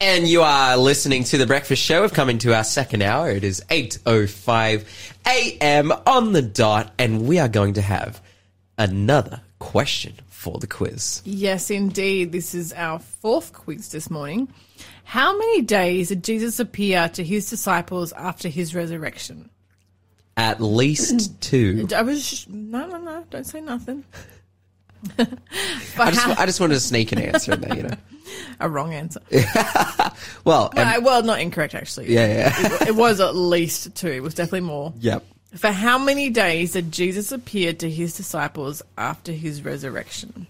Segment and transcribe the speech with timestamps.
[0.00, 2.02] And you are listening to The Breakfast Show.
[2.02, 3.30] We've come into our second hour.
[3.30, 4.84] It is 8.05
[5.26, 5.92] a.m.
[6.06, 8.20] on the dot, and we are going to have
[8.76, 11.22] another question for the quiz.
[11.24, 12.32] Yes, indeed.
[12.32, 14.48] This is our fourth quiz this morning.
[15.04, 19.48] How many days did Jesus appear to his disciples after his resurrection?
[20.36, 21.88] At least two.
[21.94, 23.24] I was no, no, no.
[23.30, 24.04] Don't say nothing.
[25.98, 27.96] I just, I just wanted to sneak an answer in there, you know.
[28.60, 29.20] a wrong answer.
[30.44, 32.12] Well, Uh, well, not incorrect actually.
[32.12, 32.52] yeah, yeah.
[32.82, 34.08] It, it was at least two.
[34.08, 34.92] It was definitely more.
[34.98, 35.24] yep.
[35.56, 40.46] For how many days did Jesus appear to his disciples after his resurrection?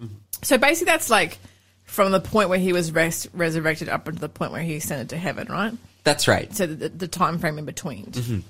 [0.00, 0.14] Mm-hmm.
[0.42, 1.38] So basically, that's like
[1.84, 5.10] from the point where he was res- resurrected up until the point where he ascended
[5.10, 5.72] to heaven, right?
[6.04, 6.54] That's right.
[6.54, 8.06] So the, the, the time frame in between.
[8.06, 8.40] Mm-hmm.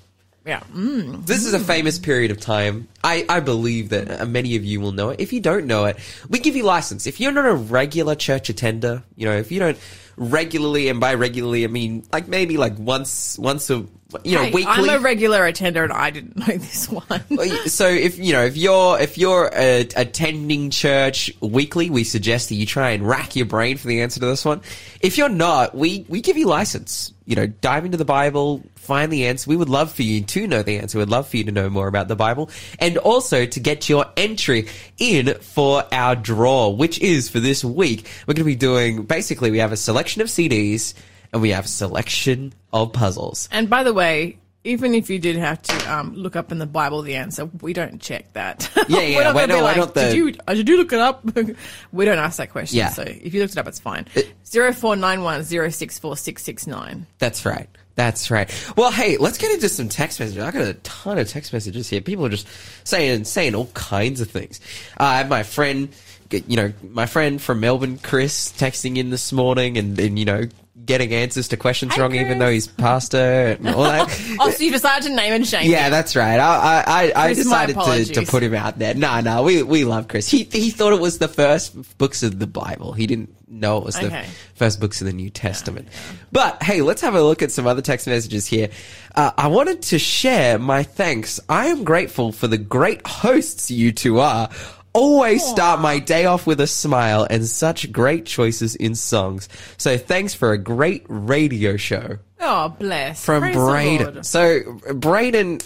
[0.45, 0.59] Yeah.
[0.75, 1.25] Mm.
[1.25, 2.87] This is a famous period of time.
[3.03, 5.19] I, I believe that uh, many of you will know it.
[5.19, 5.97] If you don't know it,
[6.29, 7.07] we give you license.
[7.07, 9.77] If you're not a regular church attender, you know, if you don't
[10.17, 13.87] regularly, and by regularly, I mean like maybe like once, once a,
[14.23, 14.71] you know, Hey, weekly.
[14.71, 17.23] I'm a regular attender, and I didn't know this one.
[17.67, 22.55] so if you know if you're if you're uh, attending church weekly, we suggest that
[22.55, 24.61] you try and rack your brain for the answer to this one.
[25.01, 27.11] If you're not, we we give you license.
[27.25, 29.49] You know, dive into the Bible, find the answer.
[29.49, 30.99] We would love for you to know the answer.
[30.99, 34.05] We'd love for you to know more about the Bible, and also to get your
[34.15, 34.67] entry
[34.99, 38.07] in for our draw, which is for this week.
[38.27, 40.93] We're going to be doing basically we have a selection of CDs
[41.35, 43.47] and we have a selection of puzzles.
[43.51, 46.65] And by the way, even if you did have to um, look up in the
[46.65, 48.69] Bible the answer, we don't check that.
[48.87, 50.53] Yeah, yeah, We're not wait, gonna no, be why like, not the- Did you, uh,
[50.53, 51.23] did you look it up?
[51.91, 52.77] we don't ask that question.
[52.77, 52.89] Yeah.
[52.89, 54.05] So if you looked it up, it's fine.
[54.45, 57.07] Zero four nine one zero six four six six nine.
[57.17, 57.67] That's right.
[57.95, 58.51] That's right.
[58.75, 60.43] Well, hey, let's get into some text messages.
[60.43, 62.01] I got a ton of text messages here.
[62.01, 62.47] People are just
[62.83, 64.59] saying saying all kinds of things.
[64.99, 65.89] Uh, I have my friend,
[66.29, 70.43] you know, my friend from Melbourne, Chris, texting in this morning, and, and you know,
[70.83, 74.05] getting answers to questions wrong, even though he's pastor and all that.
[74.37, 75.69] Oh, so you decided to name and shame?
[75.69, 76.37] Yeah, that's right.
[76.39, 78.93] I I, I, I Chris, decided to, to put him out there.
[78.93, 80.29] No, no, we we love Chris.
[80.29, 82.93] He he thought it was the first books of the Bible.
[82.93, 84.25] He didn't know it was the
[84.55, 85.87] first books of the New Testament.
[86.31, 88.69] But hey, let's have a look at some other text messages here.
[89.15, 91.39] Uh, I wanted to share my thanks.
[91.47, 94.49] I am grateful for the great hosts you two are.
[94.95, 99.49] Always start my day off with a smile and such great choices in songs.
[99.77, 103.23] So thanks for a great radio show Oh, bless.
[103.23, 104.23] from Praise Braden.
[104.23, 105.59] So, Braden,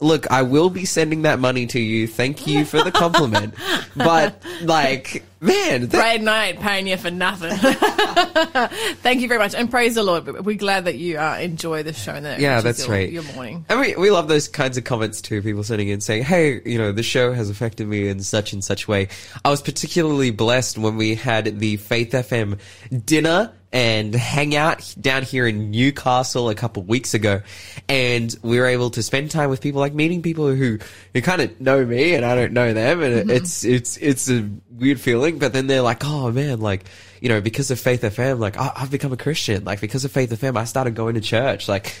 [0.00, 2.06] look, I will be sending that money to you.
[2.06, 3.54] Thank you for the compliment.
[3.96, 7.50] but, like, man, that, Braden, I ain't paying you for nothing.
[9.02, 10.44] Thank you very much, and praise the Lord.
[10.44, 12.12] We're glad that you uh, enjoy the show.
[12.12, 13.10] And that Yeah, that's your, right.
[13.10, 13.64] Your morning.
[13.68, 15.42] and we, we love those kinds of comments too.
[15.42, 18.64] People sending in saying, "Hey, you know, the show has affected me in such and
[18.64, 19.08] such way."
[19.44, 22.58] I was particularly blessed when we had the Faith FM
[23.04, 27.42] dinner and hangout down here in Newcastle a couple weeks ago,
[27.88, 30.78] and we were able to spend time with people, like meeting people who
[31.12, 34.30] who kind of know me and I don't know them, and it it's it's it's
[34.30, 35.25] a weird feeling.
[35.32, 36.84] But then they're like, "Oh man, like."
[37.18, 39.64] You know, because of Faith FM, like I, I've become a Christian.
[39.64, 41.66] Like because of Faith FM, I started going to church.
[41.66, 41.96] Like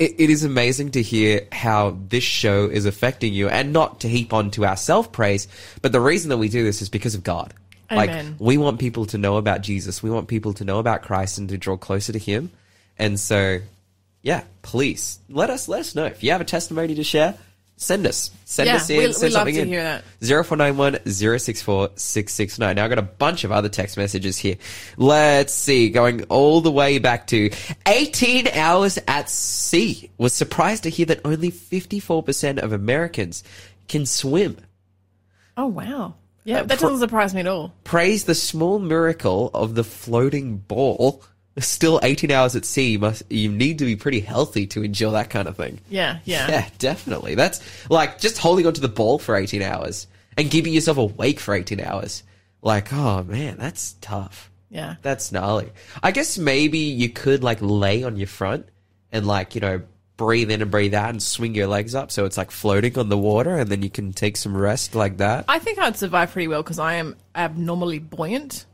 [0.00, 4.08] it, it is amazing to hear how this show is affecting you and not to
[4.08, 5.46] heap on to our self praise,
[5.82, 7.52] but the reason that we do this is because of God.
[7.90, 8.30] Amen.
[8.30, 10.02] Like we want people to know about Jesus.
[10.02, 12.50] We want people to know about Christ and to draw closer to him.
[12.98, 13.60] And so,
[14.22, 17.36] yeah, please let us, let us know if you have a testimony to share.
[17.82, 19.68] Send us, send Yeah, us in, we- send something to in.
[19.68, 20.04] hear that.
[20.20, 22.76] 0491 064 669.
[22.76, 24.56] Now, I've got a bunch of other text messages here.
[24.98, 27.50] Let's see, going all the way back to
[27.86, 30.10] 18 hours at sea.
[30.18, 33.42] Was surprised to hear that only 54% of Americans
[33.88, 34.58] can swim.
[35.56, 36.16] Oh wow.
[36.44, 37.72] Yeah, Uh, that doesn't surprise me at all.
[37.84, 41.22] Praise the small miracle of the floating ball.
[41.60, 42.96] Still 18 hours at sea.
[42.96, 45.78] Must, you need to be pretty healthy to endure that kind of thing.
[45.88, 46.48] Yeah, yeah.
[46.48, 47.34] Yeah, definitely.
[47.34, 50.06] That's like just holding onto the ball for 18 hours
[50.36, 52.22] and keeping yourself awake for 18 hours.
[52.62, 54.50] Like, oh man, that's tough.
[54.70, 54.96] Yeah.
[55.02, 55.70] That's gnarly.
[56.02, 58.68] I guess maybe you could like lay on your front
[59.12, 59.82] and like, you know,
[60.16, 63.08] breathe in and breathe out and swing your legs up so it's like floating on
[63.08, 65.46] the water and then you can take some rest like that.
[65.48, 68.66] I think I'd survive pretty well because I am abnormally buoyant.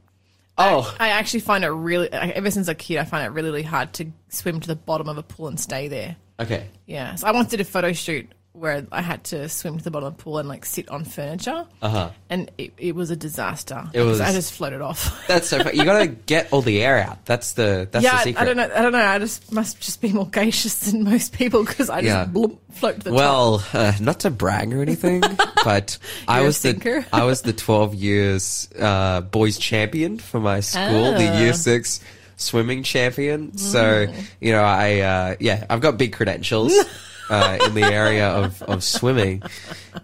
[0.59, 3.31] Oh, I actually find it really, ever since I was a kid, I find it
[3.31, 6.17] really, really hard to swim to the bottom of a pool and stay there.
[6.41, 6.69] okay.
[6.87, 7.15] Yeah.
[7.17, 10.09] So I once did a photo shoot where I had to swim to the bottom
[10.09, 11.67] of the pool and like sit on furniture.
[11.83, 12.11] Uh-huh.
[12.31, 13.89] And it, it was a disaster.
[13.93, 15.27] It was- I just floated off.
[15.29, 15.63] That's so.
[15.63, 17.25] fu- You gotta get all the air out.
[17.27, 17.89] That's the.
[17.91, 18.43] That's yeah, the I, secret.
[18.43, 18.71] I don't know.
[18.75, 18.99] I don't know.
[19.07, 22.25] I just must just be more gracious than most people because I just Yeah.
[22.27, 23.17] bloop, float to the top.
[23.19, 25.21] Well, uh, not to brag or anything,
[25.65, 27.05] but I was the.
[27.13, 31.39] I was the twelve years uh, boys champion for my school, the Ah.
[31.41, 32.01] year six
[32.39, 33.57] swimming champion.
[33.57, 34.07] So,
[34.41, 36.75] you know, I, uh, yeah, I've got big credentials.
[37.29, 39.43] Uh, in the area of, of swimming,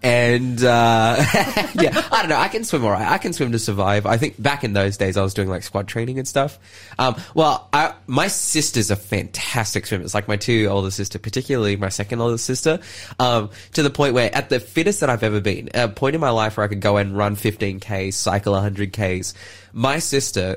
[0.02, 1.14] and uh,
[1.74, 2.36] yeah, I don't know.
[2.36, 3.06] I can swim all right.
[3.06, 4.06] I can swim to survive.
[4.06, 6.58] I think back in those days, I was doing like squad training and stuff.
[6.98, 10.14] Um, well, I, my sisters are fantastic swimmers.
[10.14, 12.80] Like my two older sister, particularly my second older sister,
[13.20, 16.20] um, to the point where at the fittest that I've ever been, a point in
[16.20, 19.34] my life where I could go and run 15Ks, cycle 100Ks,
[19.72, 20.56] my sister,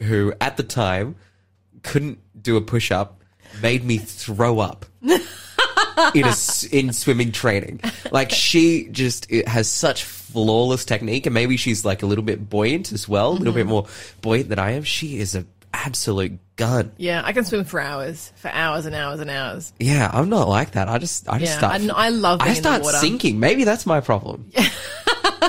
[0.00, 1.16] who at the time
[1.82, 3.20] couldn't do a push up,
[3.62, 4.86] made me throw up.
[6.14, 6.34] in a
[6.70, 7.80] in swimming training.
[8.10, 12.48] Like she just it has such flawless technique, and maybe she's like a little bit
[12.48, 13.70] buoyant as well, a little bit mm-hmm.
[13.70, 13.86] more
[14.20, 14.82] buoyant than I am.
[14.82, 15.44] She is a
[15.74, 16.92] absolute gun.
[16.96, 19.72] Yeah, I can swim for hours, for hours and hours and hours.
[19.78, 20.88] Yeah, I'm not like that.
[20.88, 21.80] I just I just Yeah, start.
[21.80, 22.98] I, I love I start water.
[22.98, 23.40] sinking.
[23.40, 24.50] Maybe that's my problem.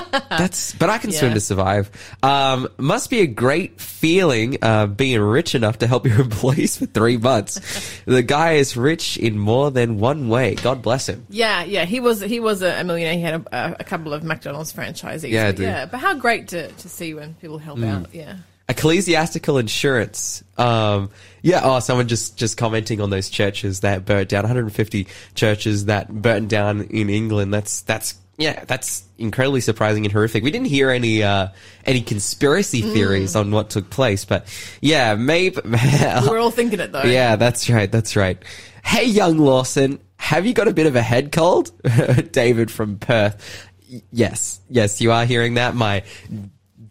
[0.30, 1.90] that's, but I can swim to survive.
[2.22, 6.86] Um, must be a great feeling uh, being rich enough to help your employees for
[6.86, 7.60] three months.
[8.04, 10.54] the guy is rich in more than one way.
[10.54, 11.26] God bless him.
[11.28, 13.14] Yeah, yeah, he was he was a, millionaire.
[13.14, 15.30] He had a, a couple of McDonald's franchisees.
[15.30, 15.66] Yeah, but dude.
[15.66, 15.86] yeah.
[15.86, 18.14] But how great to, to see when people help out.
[18.14, 18.36] Yeah,
[18.68, 20.42] ecclesiastical insurance.
[20.56, 21.10] Um,
[21.42, 21.60] yeah.
[21.62, 24.42] Oh, someone just just commenting on those churches that burnt down.
[24.42, 27.52] 150 churches that burnt down in England.
[27.52, 28.64] That's that's yeah.
[28.64, 30.42] That's incredibly surprising and horrific.
[30.42, 31.48] We didn't hear any uh,
[31.84, 34.46] any conspiracy theories on what took place, but
[34.80, 35.60] yeah, maybe.
[35.64, 37.02] we're all thinking it though.
[37.02, 37.90] Yeah, that's right.
[37.90, 38.42] That's right.
[38.84, 41.70] Hey, young Lawson, have you got a bit of a head cold?
[42.32, 43.68] David from Perth.
[44.10, 45.74] Yes, yes, you are hearing that.
[45.74, 46.02] My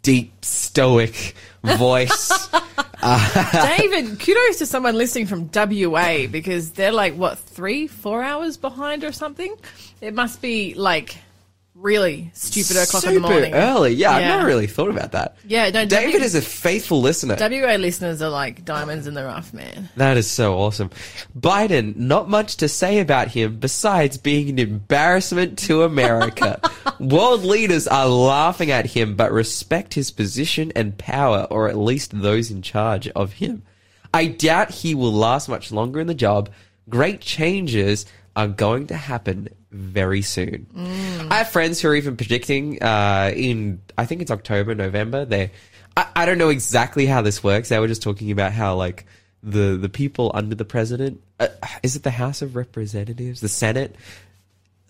[0.03, 2.31] deep, stoic voice.
[3.01, 9.03] David, kudos to someone listening from WA because they're like what three, four hours behind
[9.03, 9.55] or something.
[9.99, 11.17] It must be like
[11.75, 13.53] really stupid o'clock in the Super morning.
[13.53, 13.93] early.
[13.93, 14.27] Yeah, I've Yeah.
[14.37, 15.35] never really thought about that.
[15.47, 17.35] Yeah, no, David W- is a faithful listener.
[17.35, 19.89] WA listeners are like diamonds in the rough, man.
[19.97, 20.91] That is so awesome.
[21.37, 26.59] Biden, not much to say about him besides being an embarrassment to America.
[26.99, 32.11] World leaders are laughing at him, but respect his position and power, or at least
[32.21, 33.63] those in charge of him.
[34.13, 36.49] I doubt he will last much longer in the job.
[36.87, 40.67] Great changes are going to happen very soon.
[41.29, 45.25] I have friends who are even predicting uh, in, I think it's October, November.
[45.25, 45.51] They,
[45.95, 47.69] I, I don't know exactly how this works.
[47.69, 49.05] They were just talking about how like
[49.41, 51.47] the the people under the president, uh,
[51.83, 53.95] is it the House of Representatives, the Senate?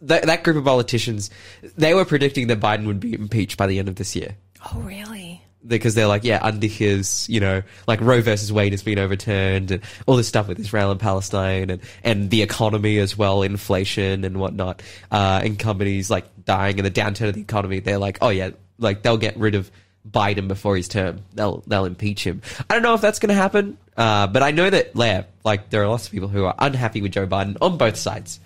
[0.04, 1.30] That, that group of politicians,
[1.78, 4.36] they were predicting that Biden would be impeached by the end of this year
[4.72, 5.33] Oh, really?
[5.66, 9.72] Because they're like, yeah, under his, you know, like Roe versus Wade has been overturned
[9.72, 14.24] and all this stuff with Israel and Palestine and, and the economy as well, inflation
[14.26, 14.82] and whatnot,
[15.12, 17.80] uh, and companies like dying and the downturn of the economy.
[17.80, 19.72] They're like, oh yeah, like they'll get rid of
[20.10, 21.22] Biden before his term.
[21.34, 22.42] They'll, they'll impeach him.
[22.70, 23.78] I don't know if that's going to happen.
[23.96, 27.02] Uh, but I know that, yeah, like there are lots of people who are unhappy
[27.02, 28.40] with Joe Biden on both sides.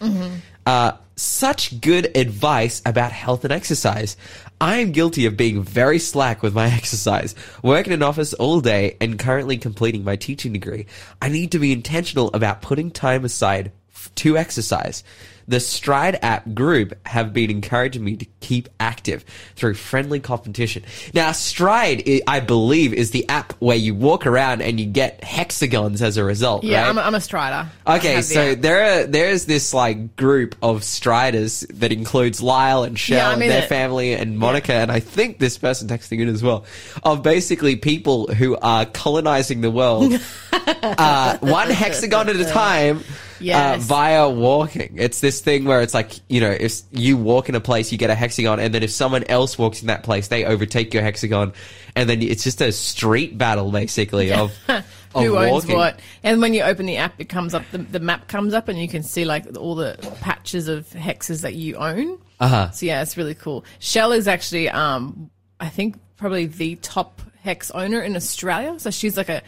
[0.66, 4.18] Uh, such good advice about health and exercise.
[4.60, 7.34] I am guilty of being very slack with my exercise,
[7.64, 10.86] working in an office all day, and currently completing my teaching degree.
[11.22, 15.04] I need to be intentional about putting time aside f- to exercise.
[15.50, 19.24] The Stride app group have been encouraging me to keep active
[19.56, 20.84] through friendly competition.
[21.14, 26.02] Now, Stride, I- believe, is the app where you walk around and you get hexagons
[26.02, 26.90] as a result, Yeah, right?
[26.90, 27.70] I'm, a, I'm a strider.
[27.88, 32.84] Okay, have the so there are there's this like group of striders that includes Lyle
[32.84, 33.70] and Shell Yeah, and their it.
[33.70, 36.66] family and Monica and I think this person texting in as well
[37.04, 40.14] of basically people who are colonizing the world
[40.52, 43.02] uh, one hexagon at a time.
[43.40, 43.82] Yes.
[43.82, 44.96] Uh, via walking.
[44.98, 47.98] It's this thing where it's like, you know, if you walk in a place, you
[47.98, 51.04] get a hexagon, and then if someone else walks in that place, they overtake your
[51.04, 51.54] hexagon,
[51.96, 55.76] and then it's just a street battle, basically, of, of who owns walking.
[55.76, 56.00] what.
[56.24, 58.80] And when you open the app, it comes up, the, the map comes up, and
[58.80, 62.20] you can see like all the patches of hexes that you own.
[62.40, 62.72] Uh-huh.
[62.72, 63.66] So yeah, it's really cool.
[63.80, 65.30] Shell is actually, um,
[65.60, 68.80] I think, probably the top hex owner in Australia.
[68.80, 69.42] So she's like a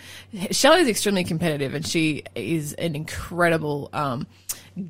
[0.51, 3.89] Shell is extremely competitive, and she is an incredible.
[3.94, 4.28] Um,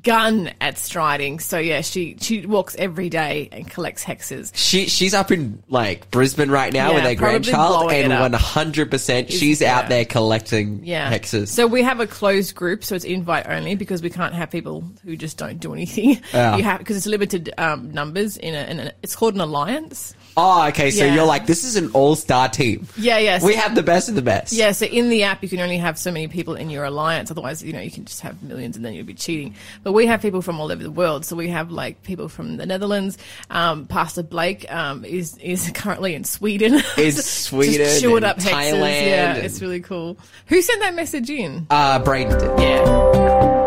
[0.02, 5.14] gun at striding so yeah she she walks every day and collects hexes She she's
[5.14, 9.60] up in like Brisbane right now Yeah, with probably grandchild, and one hundred percent she's
[9.62, 11.12] out there collecting Yeah.
[11.12, 11.48] hexes.
[11.48, 14.84] So we have a closed group, so it's invite only because we can't have people
[15.04, 16.20] who just don't do anything.
[16.32, 16.56] Yeah.
[16.56, 18.92] You have because it's limited um, numbers in a, in a.
[19.02, 20.14] It's called an alliance.
[20.36, 20.90] Oh, okay.
[20.90, 21.14] So Yeah.
[21.14, 22.86] you're like, this is an all-star team.
[22.96, 23.42] Yeah, yes.
[23.42, 24.52] We have the best of the best.
[24.52, 27.30] Yeah, so in the app, you can only have so many people in your alliance.
[27.30, 29.54] Otherwise, you know, you can just have millions and then you'll be cheating.
[29.82, 31.24] But we have people from all over the world.
[31.24, 33.18] So we have like people from the Netherlands.
[33.50, 36.74] Um, Pastor Blake um, is is currently in Sweden.
[36.74, 38.50] In Just Sweden chewing and up hexes.
[38.72, 40.16] Thailand Yeah, and- it's really cool.
[40.46, 41.66] Who sent that message in?
[41.70, 42.58] Uh, Braden did.
[42.60, 43.60] yeah.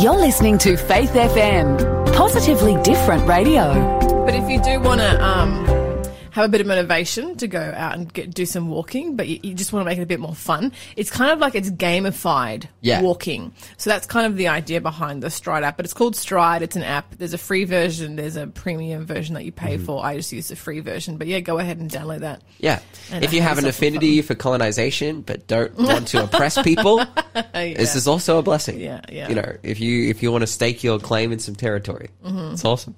[0.00, 4.03] You're listening to Faith FM, positively different radio.
[4.44, 5.83] If you do want to um,
[6.34, 9.38] have a bit of motivation to go out and get, do some walking, but you,
[9.42, 11.70] you just want to make it a bit more fun, it's kind of like it's
[11.70, 13.02] gamified Yeah.
[13.02, 13.52] walking.
[13.76, 15.76] So that's kind of the idea behind the Stride app.
[15.76, 16.62] But it's called Stride.
[16.62, 17.14] It's an app.
[17.16, 18.16] There's a free version.
[18.16, 19.84] There's a premium version that you pay Mm-hmm.
[19.86, 20.04] for.
[20.04, 21.16] I just use the free version.
[21.18, 22.42] But yeah, go ahead and download that.
[22.58, 22.80] Yeah.
[23.12, 27.04] If you have an affinity for colonization but don't want to oppress people,
[27.54, 28.80] this is also a blessing.
[28.80, 29.28] Yeah, yeah.
[29.28, 32.54] You know, if you if you want to stake your claim in some territory, Mm-hmm.
[32.54, 32.96] it's awesome.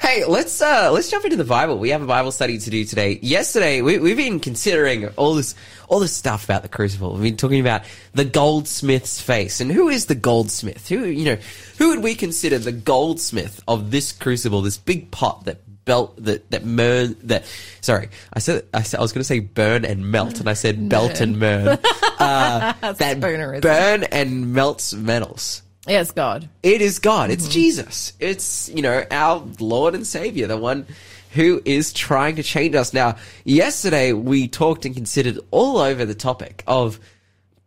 [0.00, 1.78] Hey, let's uh let's jump into the Bible.
[1.78, 3.18] We have a Bible study to do today.
[3.22, 5.54] Yesterday, we, we've been considering all this
[5.88, 7.14] all this stuff about the crucible.
[7.14, 7.82] We've been talking about
[8.12, 10.88] the goldsmith's face and who is the goldsmith?
[10.88, 11.38] Who you know
[11.78, 14.62] who would we consider the goldsmith of this crucible?
[14.62, 17.46] This big pot that belt that that burn that
[17.80, 20.52] sorry I said I, said, I was going to say burn and melt and I
[20.52, 21.68] said belt and burn
[22.18, 23.62] uh, that spoonerism.
[23.62, 25.62] burn and melts metals.
[25.86, 26.50] It's God.
[26.62, 27.30] It is God.
[27.30, 28.12] It's Jesus.
[28.20, 30.86] It's you know our Lord and Savior, the one
[31.32, 32.92] who is trying to change us.
[32.92, 36.98] Now, yesterday we talked and considered all over the topic of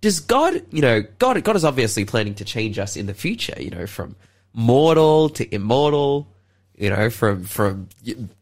[0.01, 3.55] does God, you know, God, God is obviously planning to change us in the future,
[3.59, 4.15] you know, from
[4.53, 6.27] mortal to immortal,
[6.75, 7.87] you know, from, from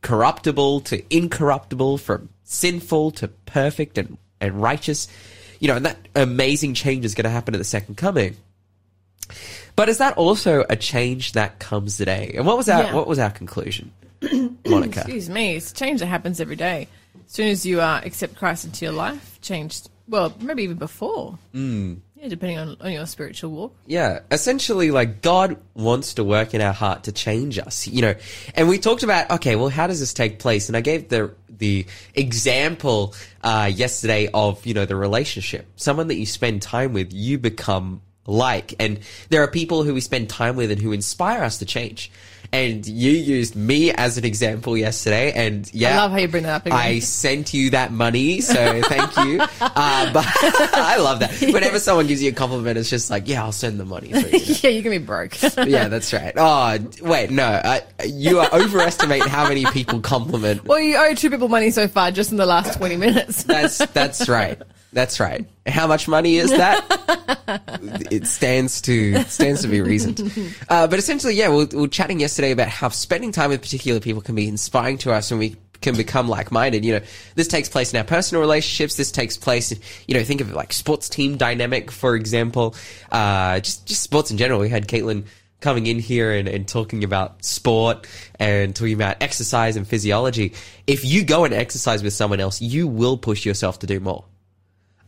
[0.01, 5.09] corruptible to incorruptible, from sinful to perfect and, and righteous,
[5.59, 8.37] you know, and that amazing change is going to happen at the second coming.
[9.75, 12.33] But is that also a change that comes today?
[12.35, 12.93] And what was our, Yeah.
[12.93, 13.91] what was our conclusion,
[14.67, 15.01] Monica?
[15.01, 15.55] Excuse me.
[15.55, 16.87] It's change that happens every day.
[17.25, 19.89] As soon as you uh, accept Christ into your life, changed.
[20.07, 21.37] Well, maybe even before.
[21.53, 21.99] Mm.
[22.15, 23.75] Yeah, depending on, on your spiritual walk.
[23.85, 28.15] Yeah, essentially, like God wants to work in our heart to change us, you know.
[28.55, 30.67] And we talked about, okay, well, how does this take place?
[30.67, 31.85] And I gave the the
[32.15, 35.65] example uh, yesterday of you know the relationship.
[35.77, 38.99] Someone that you spend time with, you become like, and
[39.29, 42.11] there are people who we spend time with and who inspire us to change.
[42.51, 46.43] And you used me as an example yesterday, and yeah, I love how you bring
[46.43, 46.77] that up again.
[46.77, 49.39] I sent you that money, so thank you.
[49.61, 50.25] Uh, but
[50.73, 51.39] I love that.
[51.41, 54.09] Whenever someone gives you a compliment, it's just like, yeah, I'll send the money.
[54.09, 54.27] you know?
[54.31, 55.41] yeah, you can be broke.
[55.41, 56.33] yeah, that's right.
[56.35, 60.65] Oh, wait, no, I, you are overestimate how many people compliment.
[60.65, 63.43] well, you owe two people money so far just in the last 20 minutes.
[63.43, 64.59] That's that's right.
[64.91, 65.45] That's right.
[65.67, 66.83] How much money is that?
[68.11, 70.19] it stands to stands to be reasoned.
[70.67, 73.99] Uh, but essentially, yeah, we, we were chatting yesterday about how spending time with particular
[73.99, 76.83] people can be inspiring to us, and we can become like-minded.
[76.83, 77.05] You know,
[77.35, 78.95] this takes place in our personal relationships.
[78.95, 82.75] This takes place, in, you know, think of it like sports team dynamic, for example.
[83.11, 84.59] Uh, just just sports in general.
[84.59, 85.25] We had Caitlin
[85.61, 88.07] coming in here and, and talking about sport
[88.39, 90.53] and talking about exercise and physiology.
[90.87, 94.25] If you go and exercise with someone else, you will push yourself to do more.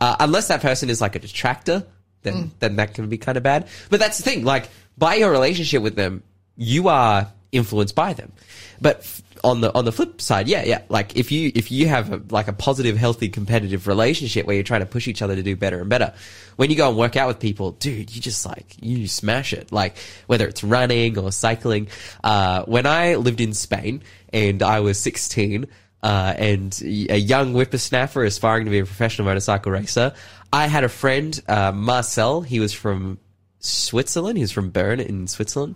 [0.01, 1.85] Uh, unless that person is like a detractor,
[2.23, 3.67] then then that can be kind of bad.
[3.89, 4.43] But that's the thing.
[4.43, 6.23] Like by your relationship with them,
[6.57, 8.31] you are influenced by them.
[8.79, 10.81] But f- on the on the flip side, yeah, yeah.
[10.89, 14.63] Like if you if you have a, like a positive, healthy, competitive relationship where you're
[14.63, 16.13] trying to push each other to do better and better,
[16.55, 19.71] when you go and work out with people, dude, you just like you smash it.
[19.71, 21.89] Like whether it's running or cycling.
[22.23, 24.01] Uh, when I lived in Spain
[24.33, 25.67] and I was 16
[26.03, 30.13] uh, and a young whippersnapper aspiring to be a professional motorcycle racer.
[30.51, 32.41] I had a friend, uh, Marcel.
[32.41, 33.19] He was from
[33.59, 34.37] Switzerland.
[34.37, 35.75] He was from Bern in Switzerland,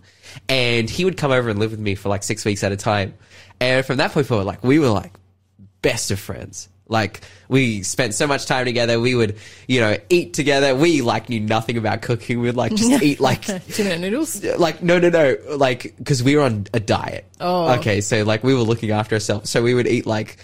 [0.50, 2.78] and he would come over and live with me for like six weeks at a
[2.78, 3.14] time.
[3.60, 5.14] And from that point forward, like we were like
[5.82, 6.70] best of friends.
[6.88, 9.00] Like we spent so much time together.
[9.00, 9.38] We would,
[9.68, 10.76] you know, eat together.
[10.76, 12.42] We like knew nothing about cooking.
[12.42, 14.44] We'd like just eat like Two minute noodles.
[14.44, 17.74] like no no no like because we were on a diet Oh.
[17.80, 20.38] okay so like we were looking after ourselves so we would eat like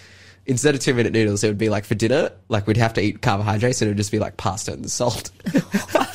[0.44, 3.00] instead of two minute noodles it would be like for dinner like we'd have to
[3.00, 5.30] eat carbohydrates and it would just be like pasta and salt.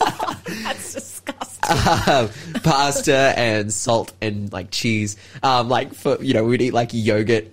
[1.70, 2.30] um,
[2.64, 5.18] pasta and salt and like cheese.
[5.44, 7.46] Um like for you know we'd eat like yogurt.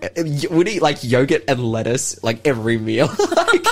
[0.51, 3.09] We'd eat like yogurt and lettuce like every meal.
[3.35, 3.67] Like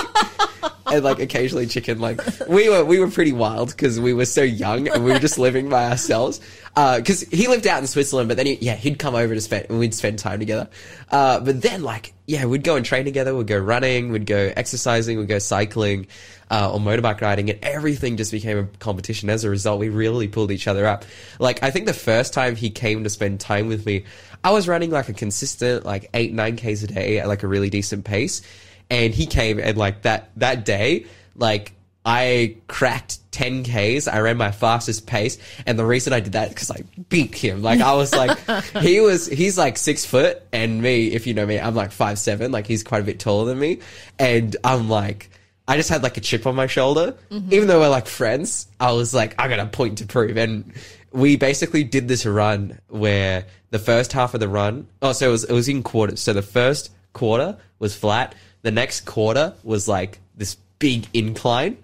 [0.85, 1.99] and like occasionally chicken.
[1.99, 5.19] Like we were we were pretty wild because we were so young and we were
[5.19, 6.39] just living by ourselves.
[6.75, 9.67] Because he lived out in Switzerland, but then he, yeah he'd come over to spend
[9.69, 10.69] and we'd spend time together.
[11.11, 13.35] Uh, but then like yeah we'd go and train together.
[13.35, 14.11] We'd go running.
[14.11, 15.17] We'd go exercising.
[15.17, 16.07] We'd go cycling.
[16.51, 19.27] Uh, or motorbike riding, and everything just became a competition.
[19.27, 21.03] As a result, we really pulled each other up.
[21.39, 24.05] Like, I think the first time he came to spend time with me,
[24.43, 27.47] I was running like a consistent, like eight, nine Ks a day at like a
[27.47, 28.43] really decent pace
[28.93, 31.73] and he came and like that that day like
[32.05, 34.07] I cracked 10 Ks.
[34.07, 35.37] I ran my fastest pace.
[35.65, 37.61] And the reason I did that because I beat him.
[37.61, 38.37] Like I was like,
[38.81, 42.19] he was, he's like six foot and me, if you know me, I'm like five,
[42.19, 42.51] seven.
[42.51, 43.79] Like he's quite a bit taller than me.
[44.19, 45.29] And I'm like,
[45.65, 47.15] I just had like a chip on my shoulder.
[47.31, 47.53] Mm-hmm.
[47.53, 50.35] Even though we're like friends, I was like, I got a point to prove.
[50.35, 50.73] And
[51.13, 55.31] we basically did this run where the first half of the run, oh, so it
[55.31, 56.19] was, it was in quarters.
[56.19, 58.35] So the first quarter was flat.
[58.63, 61.77] The next quarter was like this big incline.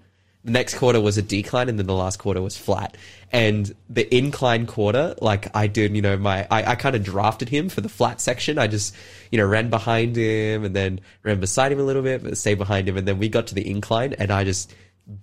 [0.45, 2.95] The next quarter was a decline, and then the last quarter was flat.
[3.31, 7.49] And the incline quarter, like I did, you know, my I, I kind of drafted
[7.49, 8.57] him for the flat section.
[8.57, 8.95] I just,
[9.31, 12.57] you know, ran behind him and then ran beside him a little bit, but stayed
[12.57, 12.95] behind him.
[12.95, 14.73] And then we got to the incline, and I just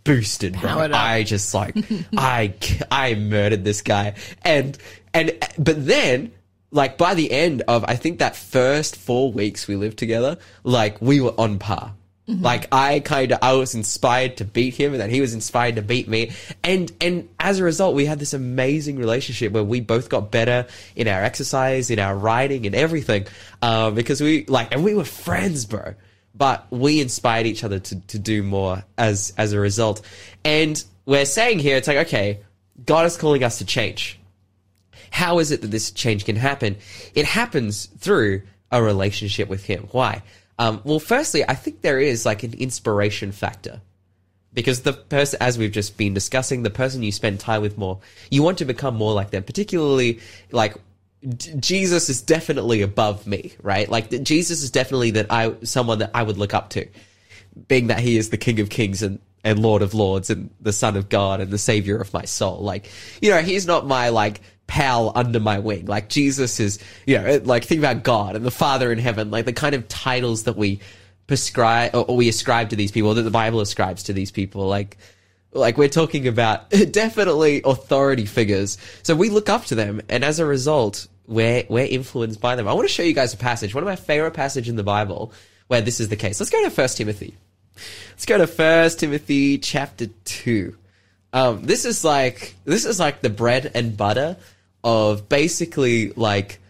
[0.05, 0.61] boosted.
[0.61, 0.91] Bro.
[0.93, 1.77] I just like
[2.17, 2.53] I
[2.91, 4.77] I murdered this guy, and
[5.15, 6.33] and but then
[6.71, 11.01] like by the end of I think that first four weeks we lived together, like
[11.01, 11.95] we were on par.
[12.29, 15.77] Like I kind of I was inspired to beat him, and then he was inspired
[15.77, 16.33] to beat me,
[16.65, 20.67] and and as a result, we had this amazing relationship where we both got better
[20.97, 23.29] in our exercise, in our riding, and everything,
[23.63, 25.95] uh, because we like and we were friends, bro.
[26.35, 30.05] But we inspired each other to to do more as as a result,
[30.45, 32.41] and we're saying here it's like okay,
[32.85, 34.19] God is calling us to change
[35.11, 36.77] how is it that this change can happen?
[37.15, 39.89] It happens through a relationship with Him.
[39.93, 40.23] Why?
[40.59, 43.81] Um, well, firstly, I think there is like an inspiration factor.
[44.53, 48.01] Because the person, as we've just been discussing, the person you spend time with more,
[48.31, 49.43] you want to become more like them.
[49.43, 50.21] Particularly,
[50.51, 50.77] like
[51.61, 53.89] Jesus is definitely above me, right?
[53.89, 56.89] Like Jesus is definitely that I someone that I would look up to,
[57.69, 60.73] being that He is the King of Kings and and Lord of Lords and the
[60.73, 62.61] Son of God and the Savior of my soul.
[62.61, 65.87] Like, you know, He's not my like pal under my wing.
[65.87, 69.45] Like Jesus is, you know, like think about God and the Father in heaven, like
[69.45, 70.81] the kind of titles that we
[71.27, 74.67] prescribe or, or we ascribe to these people, that the Bible ascribes to these people,
[74.67, 74.97] like.
[75.53, 78.77] Like we're talking about definitely authority figures.
[79.03, 82.69] So we look up to them and as a result, we're, we're influenced by them.
[82.69, 84.83] I want to show you guys a passage, one of my favorite passages in the
[84.83, 85.33] Bible
[85.69, 86.39] where this is the case.
[86.41, 87.37] Let's go to First Timothy.
[88.11, 90.77] Let's go to First Timothy chapter two.
[91.33, 94.37] Um, this is like this is like the bread and butter
[94.87, 96.61] of basically like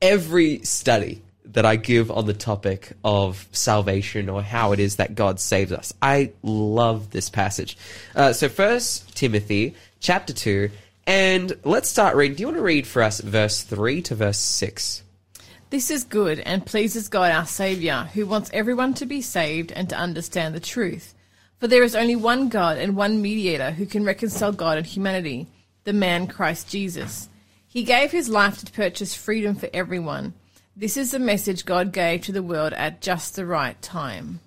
[0.00, 5.16] every study that I give on the topic of salvation or how it is that
[5.16, 5.92] God saves us.
[6.00, 7.76] I love this passage.
[8.14, 10.70] Uh, so First Timothy chapter two,
[11.04, 12.36] and let's start reading.
[12.36, 15.02] Do you want to read for us verse three to verse six?
[15.70, 19.88] This is good and pleases God our Saviour, who wants everyone to be saved and
[19.88, 21.12] to understand the truth.
[21.58, 25.48] For there is only one God and one mediator who can reconcile God and humanity,
[25.82, 27.28] the man Christ Jesus.
[27.78, 30.34] He gave his life to purchase freedom for everyone.
[30.74, 34.40] This is the message God gave to the world at just the right time.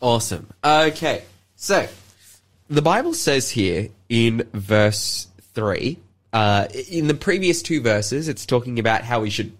[0.00, 0.46] Awesome.
[0.62, 1.24] Okay,
[1.56, 1.88] so
[2.70, 5.98] the Bible says here in verse 3,
[6.32, 9.52] uh, in the previous two verses, it's talking about how we should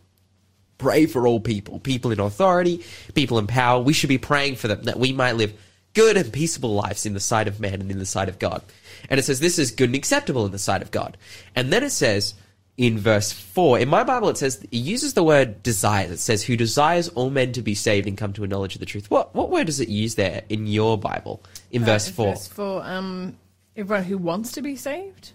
[0.79, 2.85] pray for all people, people in authority,
[3.17, 3.83] people in power.
[3.83, 5.53] We should be praying for them that we might live
[5.93, 8.63] good and peaceable lives in the sight of man and in the sight of God.
[9.11, 11.17] And it says this is good and acceptable in the sight of God.
[11.57, 12.35] And then it says
[12.77, 16.11] in verse 4, in my Bible it says, it uses the word desires.
[16.11, 18.81] It says, who desires all men to be saved and come to a knowledge of
[18.81, 19.11] the truth.
[19.11, 22.27] What, what word does it use there in your Bible in verse Uh, 4?
[22.35, 23.37] Verse 4, um,
[23.77, 25.33] everyone who wants to be saved?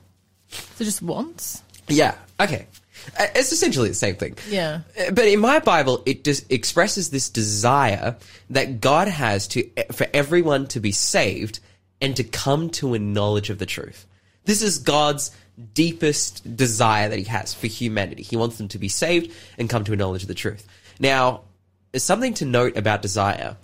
[0.49, 1.63] So just wants?
[1.87, 2.15] Yeah.
[2.39, 2.67] Okay.
[3.19, 4.37] Uh, It's essentially the same thing.
[4.49, 4.81] Yeah.
[4.99, 8.17] Uh, But in my Bible, it just expresses this desire
[8.51, 11.59] that God has to for everyone to be saved
[12.01, 14.05] and to come to a knowledge of the truth.
[14.45, 15.31] This is God's
[15.73, 18.23] deepest desire that He has for humanity.
[18.23, 20.67] He wants them to be saved and come to a knowledge of the truth.
[20.99, 21.41] Now,
[21.95, 23.57] something to note about desire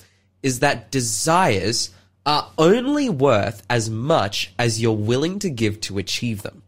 [0.44, 1.92] is that desires
[2.26, 6.62] are only worth as much as you're willing to give to achieve them.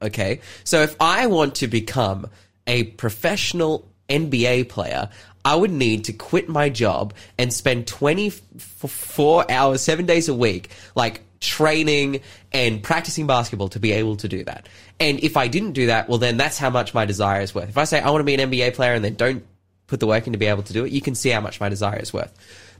[0.00, 0.40] Okay.
[0.64, 2.28] So if I want to become
[2.66, 5.10] a professional NBA player,
[5.44, 10.70] I would need to quit my job and spend 24 hours, seven days a week,
[10.94, 12.20] like training
[12.52, 14.68] and practicing basketball to be able to do that.
[14.98, 17.68] And if I didn't do that, well, then that's how much my desire is worth.
[17.68, 19.44] If I say I want to be an NBA player and then don't
[19.86, 21.60] put the work in to be able to do it, you can see how much
[21.60, 22.32] my desire is worth.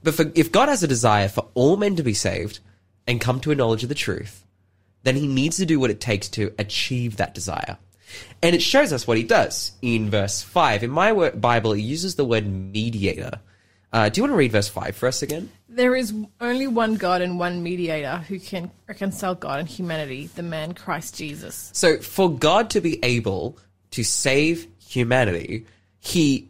[0.02, 2.60] But for, if God has a desire for all men to be saved
[3.06, 4.44] and come to a knowledge of the truth,
[5.02, 7.76] then he needs to do what it takes to achieve that desire.
[8.42, 10.82] And it shows us what he does in verse 5.
[10.82, 13.40] In my Bible, it uses the word mediator.
[13.92, 15.50] Uh, do you want to read verse 5 for us again?
[15.74, 20.44] There is only one God and one mediator who can reconcile God and humanity, the
[20.44, 21.70] man Christ Jesus.
[21.72, 23.58] So, for God to be able
[23.90, 25.66] to save humanity,
[25.98, 26.48] he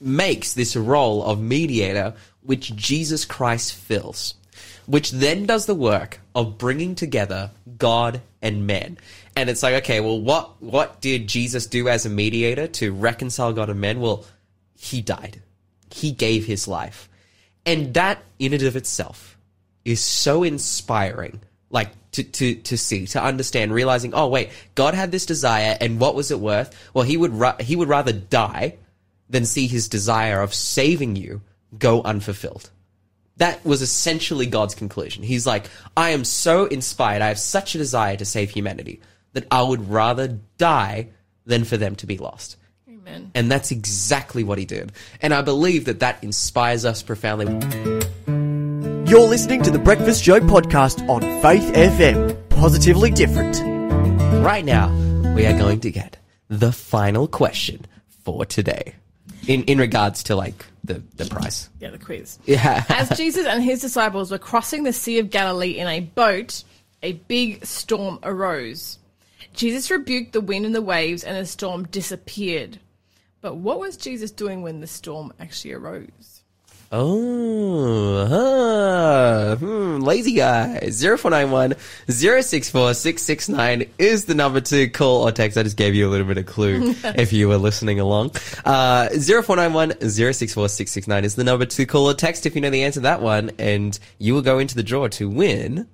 [0.00, 4.34] makes this role of mediator, which Jesus Christ fills,
[4.86, 8.98] which then does the work of bringing together God and man.
[9.34, 13.52] And it's like, okay, well, what, what did Jesus do as a mediator to reconcile
[13.52, 13.98] God and men?
[13.98, 14.24] Well,
[14.76, 15.42] he died.
[15.90, 17.08] He gave his life.
[17.68, 19.36] And that in and of itself
[19.84, 21.42] is so inspiring.
[21.70, 26.00] Like to, to, to see, to understand, realizing, oh wait, God had this desire and
[26.00, 26.74] what was it worth?
[26.94, 28.78] Well, he would, ra- he would rather die
[29.28, 31.42] than see his desire of saving you
[31.78, 32.70] go unfulfilled.
[33.36, 35.22] That was essentially God's conclusion.
[35.22, 37.20] He's like, I am so inspired.
[37.20, 39.02] I have such a desire to save humanity
[39.34, 41.08] that I would rather die
[41.44, 42.56] than for them to be lost.
[43.08, 43.30] Amen.
[43.34, 44.92] And that's exactly what he did.
[45.22, 47.46] And I believe that that inspires us profoundly.
[49.08, 52.48] You're listening to the Breakfast Show podcast on Faith FM.
[52.50, 53.58] Positively different.
[54.44, 54.92] Right now,
[55.34, 56.18] we are going to get
[56.48, 57.86] the final question
[58.24, 58.94] for today.
[59.46, 61.70] In, in regards to like the, the prize.
[61.80, 62.38] Yeah, the quiz.
[62.44, 62.84] Yeah.
[62.90, 66.64] As Jesus and his disciples were crossing the Sea of Galilee in a boat,
[67.02, 68.98] a big storm arose.
[69.54, 72.78] Jesus rebuked the wind and the waves, and the storm disappeared.
[73.40, 76.42] But what was Jesus doing when the storm actually arose?
[76.90, 79.56] Oh, huh.
[79.56, 80.90] hmm, lazy guy.
[80.90, 81.74] 0491
[82.08, 85.58] 064 669 is the number to call or text.
[85.58, 88.30] I just gave you a little bit of clue if you were listening along.
[88.64, 92.84] Uh, 0491 064 669 is the number to call or text if you know the
[92.84, 95.86] answer to that one, and you will go into the draw to win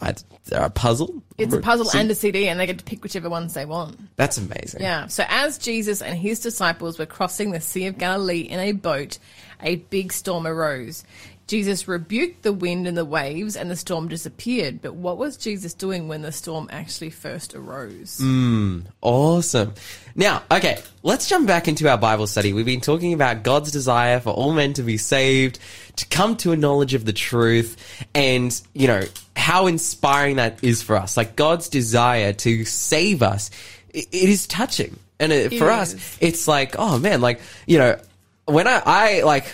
[0.00, 0.14] a,
[0.52, 1.22] a puzzle.
[1.38, 3.98] It's a puzzle and a CD, and they get to pick whichever ones they want.
[4.16, 4.82] That's amazing.
[4.82, 5.06] Yeah.
[5.06, 9.18] So as Jesus and his disciples were crossing the Sea of Galilee in a boat,
[9.60, 11.04] a big storm arose.
[11.46, 14.80] Jesus rebuked the wind and the waves, and the storm disappeared.
[14.80, 18.18] But what was Jesus doing when the storm actually first arose?
[18.18, 18.80] Hmm.
[19.02, 19.74] Awesome.
[20.14, 22.54] Now, okay, let's jump back into our Bible study.
[22.54, 25.58] We've been talking about God's desire for all men to be saved,
[25.96, 27.76] to come to a knowledge of the truth,
[28.14, 29.02] and, you know,
[29.44, 31.16] how inspiring that is for us.
[31.16, 33.50] Like God's desire to save us,
[33.94, 34.98] i- it is touching.
[35.20, 37.98] And it, It for us, it's like, oh man, like, you know,
[38.46, 39.44] when I, I, like,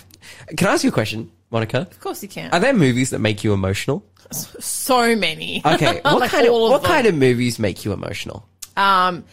[0.57, 1.81] can I ask you a question, Monica?
[1.91, 2.51] Of course, you can.
[2.53, 4.05] Are there movies that make you emotional?
[4.33, 5.61] so many.
[5.65, 8.47] Okay, what Like kind of, all of what kind of movies make you emotional?
[8.77, 9.25] Um,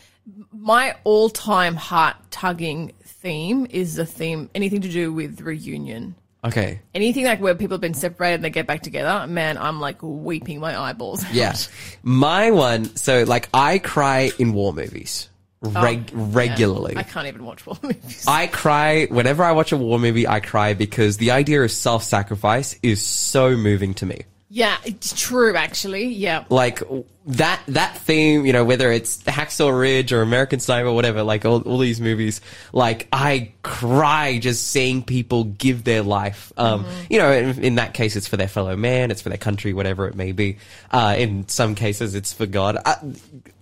[0.52, 6.15] my all-time heart-tugging theme is the theme anything to do with reunion.
[6.48, 6.80] Okay.
[6.94, 9.28] Anything like where people have been separated and they get back together.
[9.28, 11.24] Man, I'm like weeping my eyeballs.
[11.24, 11.34] out.
[11.34, 11.56] Yeah.
[12.04, 15.30] My one, so like I cry in war movies
[15.64, 16.96] oh, reg- regularly.
[16.98, 18.26] I can't even watch war movies.
[18.28, 20.28] I cry whenever I watch a war movie.
[20.28, 24.22] I cry because the idea of self-sacrifice is so moving to me.
[24.50, 25.56] Yeah, it's true.
[25.56, 26.46] Actually, yeah.
[26.50, 26.82] Like
[27.26, 31.44] that that theme, you know, whether it's Hacksaw Ridge or American Sniper, or whatever, like
[31.46, 32.40] all, all these movies,
[32.72, 36.54] like I cry just seeing people give their life.
[36.56, 39.38] Um, you know, in, in that case, it's for their fellow man, it's for their
[39.38, 40.58] country, whatever it may be.
[40.92, 42.78] Uh, in some cases, it's for God.
[42.86, 42.96] I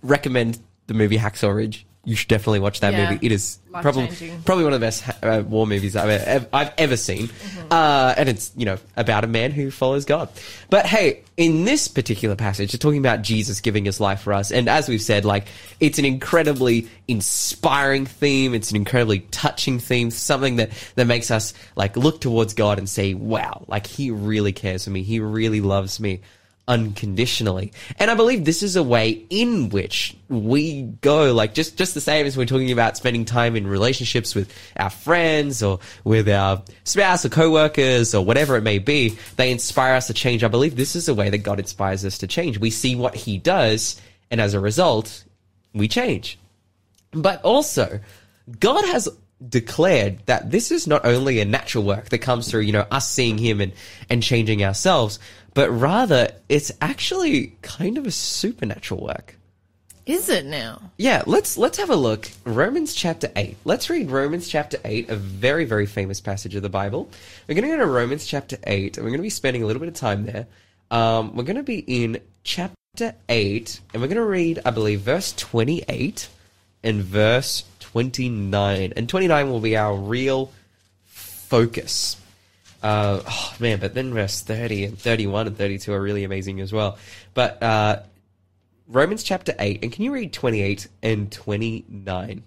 [0.02, 1.84] recommend the movie Hacksaw Ridge.
[2.06, 3.10] You should definitely watch that Yeah.
[3.10, 3.26] movie.
[3.26, 4.42] It is probably Life-changing.
[4.44, 7.28] probably one of the best uh, war movies I've ever, I've ever seen.
[7.70, 10.28] Uh, and it's, you know, about a man who follows God.
[10.70, 14.52] But hey, in this particular passage, it's talking about Jesus giving his life for us.
[14.52, 15.48] And as we've said, like,
[15.80, 18.54] it's an incredibly inspiring theme.
[18.54, 22.88] It's an incredibly touching theme, something that, that makes us, like, look towards God and
[22.88, 25.02] say, wow, like, he really cares for me.
[25.02, 26.20] He really loves me
[26.68, 27.72] unconditionally.
[27.98, 32.00] And I believe this is a way in which we go, like just, just the
[32.00, 36.62] same as we're talking about spending time in relationships with our friends or with our
[36.84, 39.16] spouse or co-workers or whatever it may be.
[39.36, 40.42] They inspire us to change.
[40.42, 42.58] I believe this is a way that God inspires us to change.
[42.58, 44.00] We see what he does
[44.30, 45.24] and as a result,
[45.72, 46.38] we change.
[47.12, 48.00] But also,
[48.58, 49.08] God has
[49.48, 53.08] declared that this is not only a natural work that comes through, you know, us
[53.08, 53.72] seeing Him and,
[54.08, 55.18] and changing ourselves,
[55.52, 59.36] but rather it's actually kind of a supernatural work.
[60.06, 60.80] Is it now?
[60.98, 62.30] Yeah, let's let's have a look.
[62.44, 63.56] Romans chapter eight.
[63.64, 67.10] Let's read Romans chapter eight, a very very famous passage of the Bible.
[67.48, 69.66] We're going to go to Romans chapter eight, and we're going to be spending a
[69.66, 70.46] little bit of time there.
[70.92, 75.00] Um, we're going to be in chapter eight, and we're going to read, I believe,
[75.00, 76.28] verse twenty-eight
[76.84, 77.64] and verse
[77.96, 80.52] twenty-nine, and twenty-nine will be our real
[81.06, 82.18] focus.
[82.82, 86.74] Uh, oh man, but then verse 30 and 31 and 32 are really amazing as
[86.74, 86.98] well.
[87.32, 88.02] But uh,
[88.88, 92.42] Romans chapter 8, and can you read 28 and 29?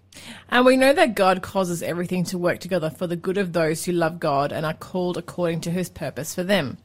[0.49, 3.83] And we know that God causes everything to work together for the good of those
[3.83, 6.77] who love God and are called according to his purpose for them.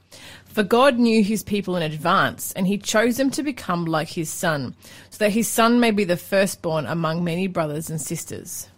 [0.47, 4.29] For God knew his people in advance, and he chose them to become like his
[4.29, 4.75] son,
[5.11, 8.69] so that his son may be the firstborn among many brothers and sisters.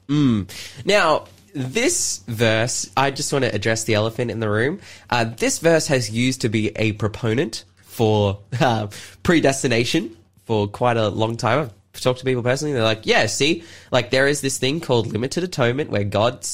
[0.85, 4.81] Now, this verse, I just want to address the elephant in the room.
[5.09, 8.89] Uh, this verse has used to be a proponent for uh,
[9.23, 10.15] predestination
[10.47, 11.71] for quite a long time.
[11.95, 12.73] I've talked to people personally.
[12.73, 16.47] They're like, yeah, see, like there is this thing called limited atonement where God,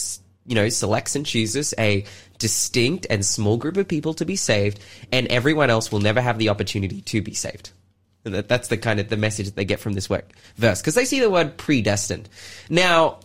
[0.46, 2.04] you know, selects and chooses a
[2.38, 4.80] distinct and small group of people to be saved,
[5.12, 7.70] and everyone else will never have the opportunity to be saved.
[8.24, 10.94] That- That's the kind of the message that they get from this work verse because
[10.94, 12.28] they see the word predestined.
[12.70, 13.18] Now,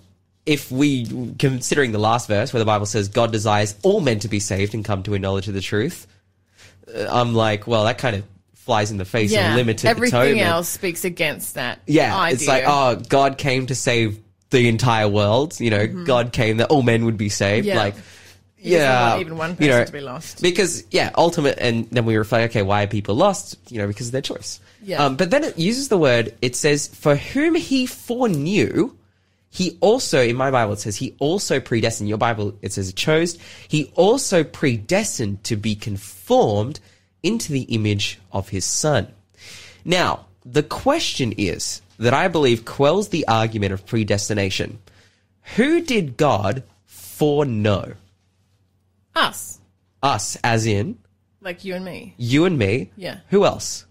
[0.45, 1.05] if we
[1.37, 4.73] considering the last verse where the Bible says God desires all men to be saved
[4.73, 6.07] and come to a knowledge of the truth,
[6.95, 8.23] uh, I'm like, well, that kind of
[8.67, 10.47] flies in the face Yeah, of limited everything atonement.
[10.47, 11.79] else speaks against that.
[11.87, 12.35] Yeah, idea.
[12.35, 14.19] it's like, oh, God came to save
[14.51, 15.59] the entire world.
[15.59, 17.65] You know, God came that all men would be saved.
[17.67, 17.75] Mm-hmm.
[17.77, 17.83] Yeah.
[17.83, 17.95] Like,
[18.57, 20.41] He yeah, even one you know, person to be lost.
[20.41, 23.57] Because yeah, ultimate, and then we reflect, okay, why are people lost?
[23.71, 24.59] You know, because of their choice.
[24.83, 25.03] Yeah.
[25.05, 26.35] Um, but then it uses the word.
[26.41, 28.93] It says, "For whom he foreknew."
[29.49, 32.09] He also, in my Bible, it says he also predestined.
[32.09, 33.39] Your Bible, it says it chose.
[33.67, 36.79] He also predestined to be conformed
[37.23, 39.07] into the image of his son.
[39.85, 44.79] Now, the question is that I believe quells the argument of predestination.
[45.55, 47.93] Who did God foreknow?
[49.15, 49.59] Us,
[50.03, 50.97] Us, as in
[51.41, 52.91] like you and me, you and me.
[52.95, 53.19] Yeah.
[53.29, 53.85] Who else?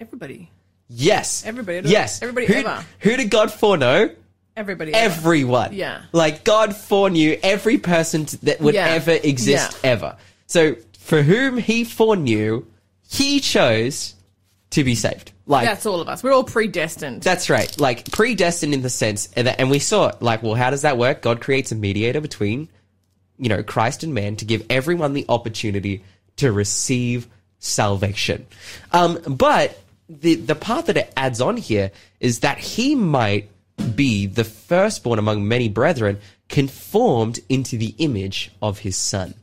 [0.00, 0.50] everybody,
[0.88, 1.44] Yes.
[1.46, 1.88] Everybody.
[1.88, 2.20] Yes.
[2.22, 2.84] Everybody who, ever.
[3.00, 4.10] Who did God foreknow?
[4.56, 4.92] everybody.
[4.94, 5.14] ever.
[5.14, 5.72] Everyone.
[5.72, 6.02] Yeah.
[6.12, 8.88] Like God foreknew every person that would Yeah.
[8.88, 9.90] ever exist Yeah.
[9.90, 10.16] ever.
[10.46, 10.74] So
[11.10, 12.64] for whom he foreknew,
[13.08, 14.14] he chose
[14.70, 15.32] to be saved.
[15.44, 16.22] Like That's all of us.
[16.22, 17.22] We're all predestined.
[17.24, 17.80] That's right.
[17.80, 20.22] Like predestined in the sense, and, that, and we saw it.
[20.22, 21.20] Like, well, how does that work?
[21.20, 22.68] God creates a mediator between,
[23.38, 26.04] you know, Christ and man to give everyone the opportunity
[26.36, 27.26] to receive
[27.58, 28.46] salvation.
[28.92, 33.50] Um, but the the part that it adds on here is that he might
[33.96, 39.34] be the firstborn among many brethren, conformed into the image of his son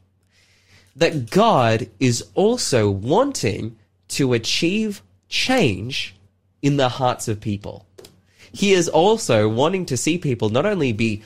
[0.98, 3.78] that God is also wanting
[4.10, 6.16] to achieve change
[6.62, 7.86] in the hearts of people.
[8.52, 11.22] He is also wanting to see people not only be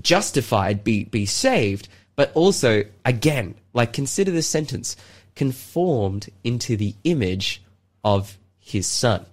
[0.00, 4.96] justified, be, be saved, but also, again, like consider this sentence,
[5.34, 7.62] conformed into the image
[8.04, 9.24] of his son.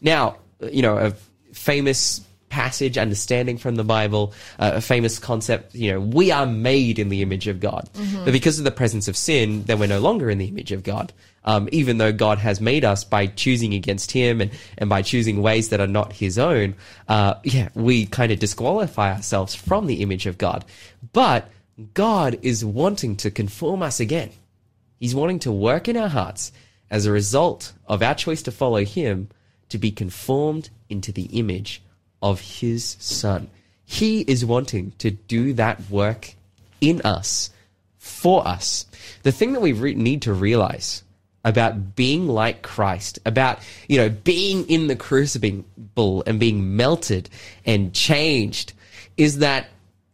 [0.00, 1.12] Now, you know, a
[1.54, 2.20] famous
[2.52, 7.08] passage, understanding from the Bible, uh, a famous concept, you know, we are made in
[7.08, 7.88] the image of God.
[8.24, 10.82] But because of the presence of sin, then we're no longer in the image of
[10.82, 11.14] God.
[11.44, 15.40] Um, even though God has made us by choosing against Him and, and by choosing
[15.40, 16.74] ways that are not His own,
[17.08, 20.66] uh, yeah, we kind of disqualify ourselves from the image of God.
[21.14, 21.50] But
[21.94, 24.30] God is wanting to conform us again.
[25.00, 26.52] He's wanting to work in our hearts
[26.90, 29.30] as a result of our choice to follow Him
[29.70, 31.82] to be conformed into the image
[32.22, 33.48] of His Son.
[33.84, 36.34] He is wanting to do that work
[36.80, 37.50] in us,
[37.98, 38.86] for us.
[39.22, 41.02] The thing that we re- need to realize
[41.44, 43.58] about being like Christ, about,
[43.88, 47.28] you know, being in the crucible and being melted
[47.66, 48.72] and changed,
[49.16, 49.66] is that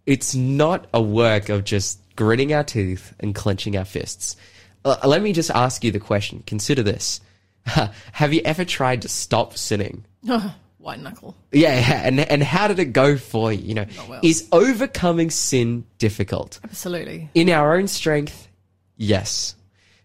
[0.07, 4.37] it's not a work of just gritting our teeth and clenching our fists.
[4.85, 6.43] Uh, let me just ask you the question.
[6.47, 7.21] Consider this.
[7.65, 10.05] Have you ever tried to stop sinning?
[10.79, 11.37] White knuckle.
[11.53, 13.63] Yeah, yeah, and and how did it go for you?
[13.63, 14.21] You know, well.
[14.23, 16.61] is overcoming sin difficult?
[16.63, 17.31] Absolutely.
[17.35, 18.49] In our own strength,
[18.97, 19.57] yes.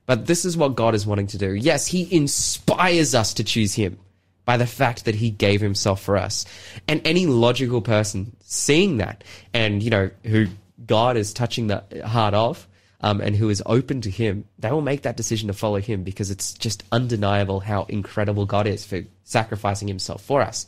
[0.06, 1.54] But this is what God is wanting to do.
[1.54, 3.98] Yes, He inspires us to choose Him
[4.46, 6.46] by the fact that He gave Himself for us.
[6.88, 10.48] And any logical person seeing that and, you know, who
[10.86, 12.68] God is touching the heart of,
[13.04, 16.04] um, and who is open to Him, they will make that decision to follow Him
[16.04, 20.66] because it's just undeniable how incredible God is for sacrificing Himself for us.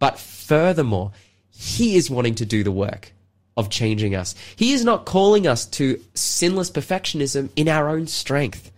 [0.00, 1.12] But furthermore,
[1.50, 3.12] He is wanting to do the work
[3.56, 4.34] of changing us.
[4.56, 8.72] He is not calling us to sinless perfectionism in our own strength.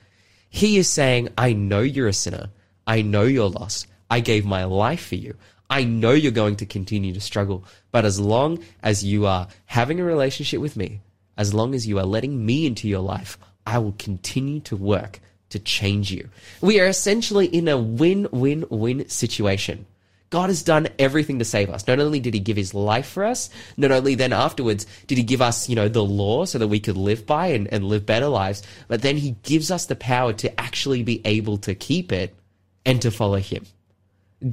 [0.51, 2.51] He is saying, I know you're a sinner.
[2.87, 3.87] I know you're lost.
[4.11, 5.37] I gave my life for you.
[5.71, 7.65] I know you're going to continue to struggle.
[7.93, 11.01] But as long as you are having a relationship with me,
[11.41, 15.21] as long as you are letting me into your life, I will continue to work
[15.49, 16.29] to change you.
[16.61, 19.87] We are essentially in a win win win situation.
[20.29, 21.89] God has done everything to save us.
[21.89, 23.49] Not only did he give his life for us,
[23.79, 26.79] not only then afterwards did he give us, you know, the law so that we
[26.79, 30.35] could live by and, and live better lives, but then he gives us the power
[30.35, 32.37] to actually be able to keep it
[32.85, 33.65] and to follow him.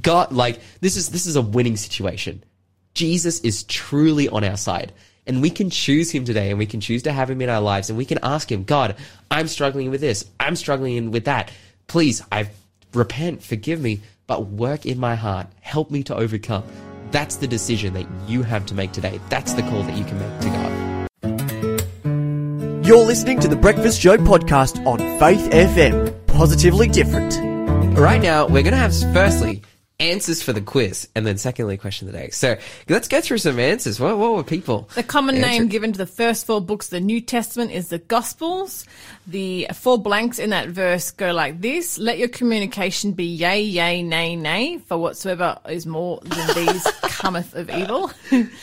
[0.00, 2.42] God, like, this is, this is a winning situation.
[2.94, 4.92] Jesus is truly on our side.
[5.28, 7.60] And we can choose him today and we can choose to have him in our
[7.60, 8.96] lives and we can ask him, God,
[9.30, 10.24] I'm struggling with this.
[10.40, 11.52] I'm struggling with that.
[11.86, 12.48] Please, I
[12.94, 15.46] repent, forgive me, but work in my heart.
[15.60, 16.64] Help me to overcome.
[17.10, 19.20] That's the decision that you have to make today.
[19.28, 20.88] That's the call that you can make to God.
[22.86, 26.26] You're listening to the Breakfast Show podcast on Faith FM.
[26.26, 27.36] Positively different.
[27.98, 29.60] Right now, we're going to have firstly
[30.00, 32.30] answers for the quiz and then secondly question of the day.
[32.30, 32.56] So
[32.88, 33.98] let's go through some answers.
[33.98, 34.88] What, what were people?
[34.94, 37.98] The common name given to the first four books of the New Testament is the
[37.98, 38.84] Gospels.
[39.26, 44.02] The four blanks in that verse go like this Let your communication be yea, yea,
[44.04, 48.12] nay, nay, for whatsoever is more than these cometh of evil.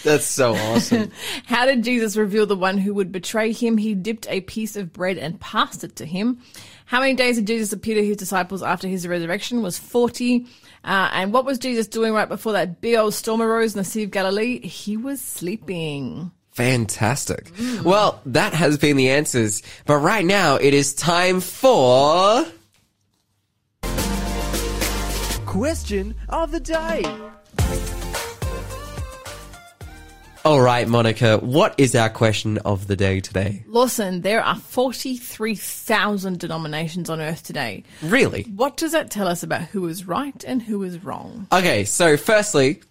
[0.06, 1.12] That's so awesome.
[1.48, 3.78] How did Jesus reveal the one who would betray him?
[3.78, 6.40] He dipped a piece of bread and passed it to him.
[6.86, 9.62] How many days did Jesus appear to his disciples after his resurrection?
[9.62, 10.46] Was 40.
[10.86, 13.84] Uh, and what was Jesus doing right before that big old storm arose in the
[13.84, 14.60] Sea of Galilee?
[14.60, 16.32] He was sleeping.
[16.52, 17.52] Fantastic.
[17.84, 19.62] Well, that has been the answers.
[19.86, 22.46] But right now, it is time for.
[25.46, 27.04] Question of the day.
[30.46, 33.64] All right, Monica, what is our question of the day today?
[33.66, 37.84] Lawson, there are 43,000 denominations on earth today.
[38.04, 38.44] Really?
[38.44, 41.48] What does that tell us about who is right and who is wrong?
[41.52, 42.82] Okay, so firstly,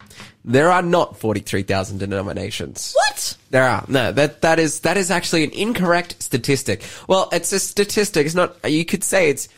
[0.44, 2.92] there are not 43,000 denominations.
[2.92, 3.36] What?
[3.50, 3.84] There are.
[3.86, 6.82] No, that, that is, that is actually an incorrect statistic.
[7.06, 8.26] Well, it's a statistic.
[8.26, 9.48] It's not, you could say it's,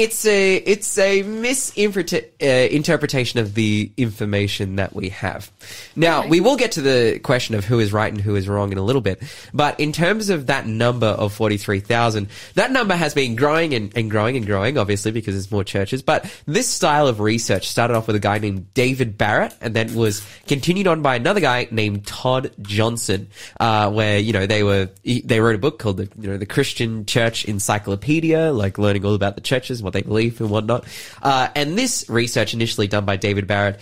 [0.00, 5.52] it's a, it's a misinterpretation uh, of the information that we have.
[5.94, 8.72] Now, we will get to the question of who is right and who is wrong
[8.72, 9.22] in a little bit.
[9.52, 14.10] But in terms of that number of 43,000, that number has been growing and, and
[14.10, 16.00] growing and growing, obviously, because there's more churches.
[16.00, 19.94] But this style of research started off with a guy named David Barrett and then
[19.94, 23.28] was continued on by another guy named Todd Johnson,
[23.60, 26.46] uh, where, you know, they were, they wrote a book called the, you know, the
[26.46, 30.84] Christian Church Encyclopedia, like learning all about the churches, what they believe and whatnot.
[31.22, 33.80] Uh, and this research initially done by David Barrett,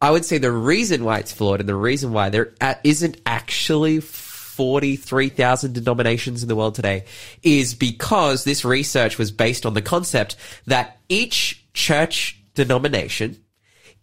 [0.00, 4.00] I would say the reason why it's flawed and the reason why there isn't actually
[4.00, 7.04] 43,000 denominations in the world today
[7.42, 10.36] is because this research was based on the concept
[10.66, 13.42] that each church denomination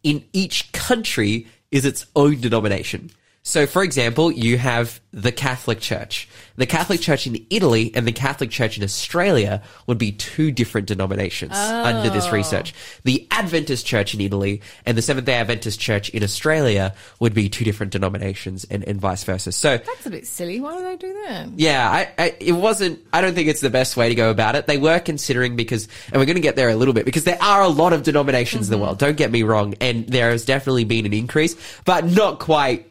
[0.03, 3.11] in each country is its own denomination.
[3.43, 6.29] So, for example, you have the Catholic Church.
[6.57, 10.87] The Catholic Church in Italy and the Catholic Church in Australia would be two different
[10.87, 12.31] denominations under this oh.
[12.31, 12.75] research.
[13.03, 17.49] The Adventist Church in Italy and the Seventh day Adventist Church in Australia would be
[17.49, 19.51] two different denominations and, and vice versa.
[19.51, 20.59] So, That's a bit silly.
[20.59, 21.47] Why do they do that?
[21.55, 24.55] yeah, I, I, it wasn't, I don't think it's the best way to go about
[24.55, 24.67] it.
[24.67, 27.41] They were considering because, and we're going to get there a little bit, because there
[27.41, 28.85] are a lot of denominations in the mm-hmm.
[28.85, 32.90] world, don't get me wrong, and there has definitely been an increase, but not quite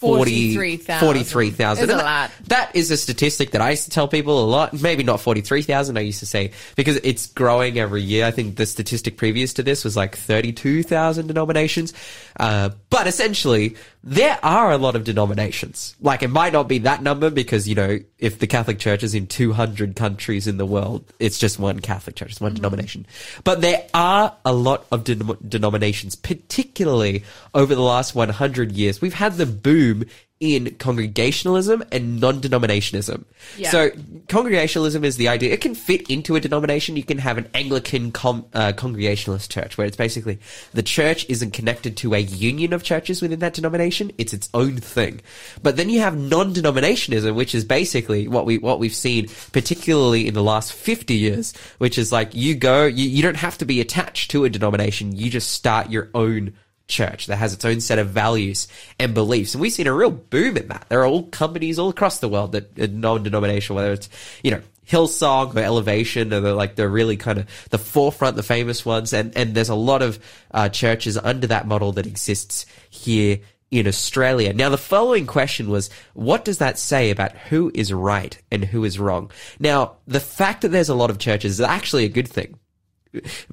[0.00, 1.06] 43,000.
[1.06, 1.84] 43,000.
[1.84, 2.30] It's a And that-.
[2.46, 4.72] That is a statistic that I used to tell people a lot.
[4.72, 8.24] Maybe not 43,000, I used to say, because it's growing every year.
[8.24, 11.92] I think the statistic previous to this was like 32,000 denominations.
[12.38, 15.96] Uh, but essentially, there are a lot of denominations.
[16.00, 19.14] Like, it might not be that number because, you know, if the Catholic Church is
[19.14, 22.56] in 200 countries in the world, it's just one Catholic Church, it's one mm-hmm.
[22.56, 23.06] denomination.
[23.44, 29.00] But there are a lot of denom- denominations, particularly over the last 100 years.
[29.00, 30.04] We've had the boom
[30.40, 33.24] in congregationalism and non-denominationism.
[33.56, 33.70] Yeah.
[33.70, 33.90] So
[34.28, 35.52] congregationalism is the idea.
[35.52, 36.96] It can fit into a denomination.
[36.96, 40.38] You can have an Anglican com, uh, congregationalist church where it's basically
[40.72, 44.12] the church isn't connected to a union of churches within that denomination.
[44.16, 45.20] It's its own thing.
[45.62, 50.34] But then you have non-denominationism, which is basically what we, what we've seen, particularly in
[50.34, 53.80] the last 50 years, which is like you go, you, you don't have to be
[53.80, 55.16] attached to a denomination.
[55.16, 56.54] You just start your own
[56.88, 58.66] church that has its own set of values
[58.98, 59.54] and beliefs.
[59.54, 60.86] And we've seen a real boom in that.
[60.88, 64.08] There are all companies all across the world that are non-denominational, whether it's,
[64.42, 68.42] you know, Hillsong or Elevation or the, like the really kind of the forefront, the
[68.42, 69.12] famous ones.
[69.12, 70.18] And, and there's a lot of,
[70.50, 74.54] uh, churches under that model that exists here in Australia.
[74.54, 78.82] Now, the following question was, what does that say about who is right and who
[78.84, 79.30] is wrong?
[79.60, 82.58] Now, the fact that there's a lot of churches is actually a good thing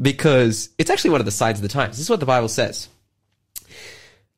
[0.02, 1.98] because it's actually one of the signs of the times.
[1.98, 2.88] This is what the Bible says.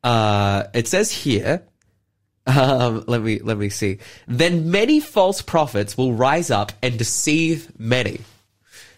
[0.02, 1.62] Uh, it says here,
[2.46, 3.98] um, let me, let me see.
[4.26, 8.20] Then many false prophets will rise up and deceive many.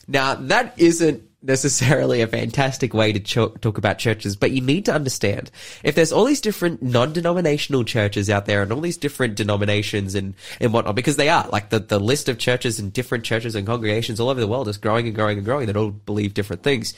[0.07, 4.93] Now, that isn't necessarily a fantastic way to talk about churches, but you need to
[4.93, 5.51] understand
[5.83, 10.35] if there's all these different non-denominational churches out there and all these different denominations and,
[10.61, 13.66] and whatnot, because they are like the, the list of churches and different churches and
[13.66, 16.62] congregations all over the world is growing and growing and growing that all believe different
[16.62, 16.93] things.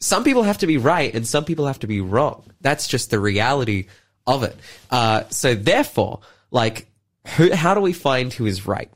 [0.00, 2.44] Some people have to be right and some people have to be wrong.
[2.60, 3.86] That's just the reality
[4.26, 4.56] of it.
[4.90, 6.20] Uh, so therefore,
[6.50, 6.88] like,
[7.36, 8.90] who, how do we find who is right?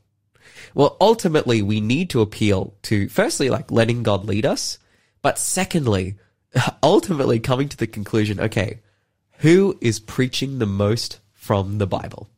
[0.73, 4.77] Well, ultimately, we need to appeal to, firstly, like letting God lead us.
[5.21, 6.15] But secondly,
[6.83, 8.81] ultimately coming to the conclusion, okay,
[9.39, 12.29] who is preaching the most from the Bible?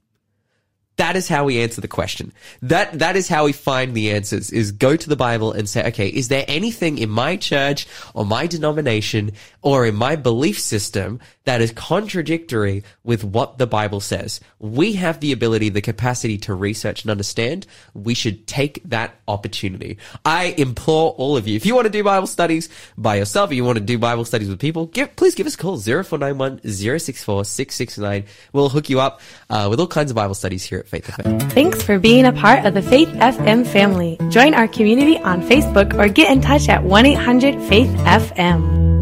[0.98, 2.34] That is how we answer the question.
[2.62, 5.88] That, that is how we find the answers is go to the Bible and say,
[5.88, 9.32] okay, is there anything in my church or my denomination
[9.62, 14.42] or in my belief system that is contradictory with what the Bible says?
[14.60, 17.66] We have the ability, the capacity to research and understand.
[17.94, 19.98] We should take that opportunity.
[20.26, 22.68] I implore all of you, if you want to do Bible studies
[22.98, 25.56] by yourself, or you want to do Bible studies with people, give, please give us
[25.56, 28.26] a call 0491 064 669.
[28.52, 31.50] We'll hook you up uh, with all kinds of Bible studies here at Faith FM.
[31.54, 34.18] Thanks for being a part of the Faith FM family.
[34.30, 38.97] Join our community on Facebook or get in touch at 1 800 Faith FM.